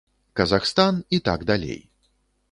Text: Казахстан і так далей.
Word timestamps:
Казахстан 0.37 0.97
і 1.09 1.19
так 1.19 1.45
далей. 1.45 1.89